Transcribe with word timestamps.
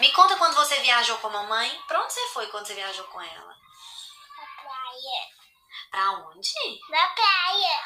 Me 0.00 0.10
conta 0.12 0.34
quando 0.38 0.54
você 0.54 0.80
viajou 0.80 1.18
com 1.18 1.26
a 1.26 1.30
mamãe. 1.30 1.82
Pra 1.86 2.02
onde 2.02 2.10
você 2.10 2.26
foi 2.28 2.46
quando 2.46 2.66
você 2.66 2.72
viajou 2.72 3.04
com 3.08 3.20
ela? 3.20 3.54
Na 4.34 4.62
praia. 4.62 5.28
Pra 5.90 6.10
onde? 6.12 6.80
Na 6.88 7.06
praia. 7.08 7.80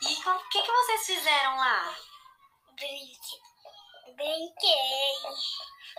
E 0.00 0.14
o 0.26 0.48
que, 0.48 0.62
que 0.62 0.72
vocês 0.72 1.04
fizeram 1.04 1.58
lá? 1.58 1.94
Brinque. 2.72 3.42
Brinquei. 4.16 5.12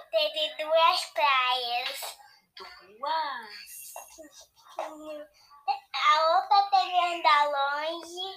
Teve 0.10 0.64
duas 0.64 1.06
praias. 1.12 2.18
Duas. 2.56 3.94
A 5.94 6.22
outra 6.38 6.70
teve 6.72 6.98
andar 7.14 7.46
longe 7.50 8.36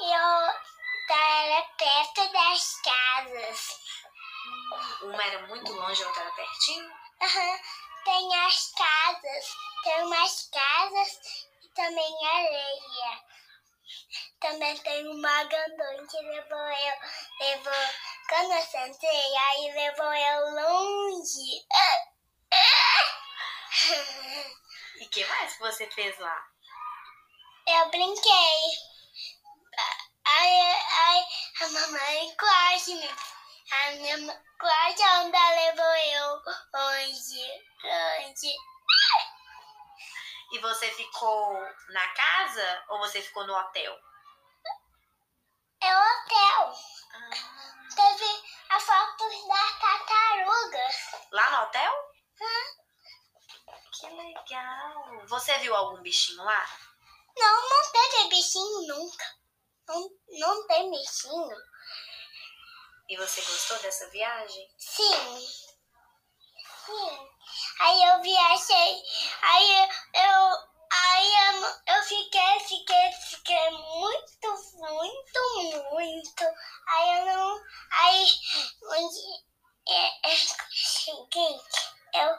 e 0.00 0.06
outra 0.06 1.16
era 1.16 1.62
perto 1.78 2.32
das 2.32 2.80
casas. 2.82 3.83
Uma 5.02 5.22
era 5.24 5.46
muito 5.46 5.72
longe, 5.72 6.02
a 6.02 6.06
outra 6.06 6.22
era 6.22 6.32
pertinho. 6.32 6.90
Aham. 7.20 7.58
Tem 8.04 8.34
as 8.46 8.72
casas, 8.72 9.56
tem 9.82 10.02
umas 10.02 10.50
casas 10.52 11.20
e 11.62 11.68
também 11.74 12.26
areia. 12.26 13.24
Também 14.40 14.76
tem 14.78 15.06
uma 15.08 15.44
grandona 15.44 16.06
que 16.06 16.16
levou 16.18 16.58
eu, 16.58 16.94
levou, 17.40 17.72
quando 18.28 18.52
eu 18.52 18.62
sentei, 18.62 19.36
aí 19.36 19.72
levou 19.72 20.14
eu 20.14 20.50
longe. 20.50 21.66
E 24.96 25.06
que 25.06 25.26
mais 25.26 25.58
você 25.58 25.90
fez 25.90 26.16
lá? 26.18 26.46
Eu 27.66 27.90
brinquei. 27.90 28.70
Aí, 30.24 30.60
aí 30.60 31.26
a 31.60 31.68
mamãe 31.68 32.36
quase 32.38 32.94
me. 32.94 33.08
A 33.74 33.90
minha 33.92 34.16
quase 34.58 35.02
onda 35.02 35.50
levou 35.50 35.84
eu 35.84 36.42
longe, 36.72 37.62
longe. 37.82 38.54
E 40.52 40.58
você 40.60 40.90
ficou 40.92 41.58
na 41.88 42.08
casa 42.14 42.84
ou 42.88 42.98
você 42.98 43.20
ficou 43.20 43.46
no 43.46 43.54
hotel? 43.54 43.98
É 45.82 45.96
o 45.96 46.00
hotel. 46.00 46.74
Ah, 47.14 47.30
Teve 47.94 48.42
a 48.70 48.80
foto 48.80 49.28
das 49.48 49.78
tartarugas. 49.80 50.94
lá 51.32 51.50
no 51.50 51.62
hotel? 51.66 51.92
Que 53.92 54.06
legal. 54.08 55.26
Você 55.26 55.58
viu 55.58 55.74
algum 55.74 56.00
bichinho 56.02 56.42
lá? 56.44 56.64
Não, 57.36 57.68
não 57.68 57.92
teve 57.92 58.28
bichinho 58.28 58.86
nunca. 58.86 59.24
Não, 59.88 60.10
não 60.38 60.66
tem 60.68 60.90
bichinho. 60.90 61.56
E 63.14 63.16
você 63.16 63.40
gostou 63.42 63.78
dessa 63.78 64.10
viagem? 64.10 64.68
Sim. 64.76 65.46
Sim. 66.84 67.28
Aí 67.78 68.02
eu 68.02 68.20
viajei. 68.20 69.02
Aí 69.40 69.88
eu. 70.14 70.74
Aí 70.90 71.32
eu, 71.46 71.94
eu 71.94 72.02
fiquei, 72.02 72.60
fiquei, 72.66 73.12
fiquei 73.30 73.70
muito, 73.70 74.48
muito, 74.74 75.90
muito. 75.92 76.44
Aí 76.88 77.18
eu 77.20 77.26
não. 77.26 77.60
Aí 77.92 78.26
onde 78.82 79.20
é, 79.88 80.06
é 80.28 80.34
eu, 82.14 82.30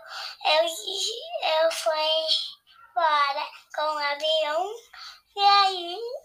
eu, 0.51 0.65
eu 1.63 1.71
fui 1.71 1.93
embora 2.91 3.49
com 3.73 3.81
o 3.81 3.97
avião 3.97 4.75
e 5.37 5.39
aí. 5.39 6.24